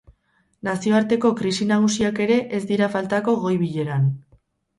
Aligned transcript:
Nazioarteko 0.67 1.29
krisi 1.41 1.67
nagusiak 1.73 2.23
ere 2.25 2.39
ez 2.61 2.63
dira 2.73 2.89
faltako 2.97 3.37
goi-bileran. 3.45 4.11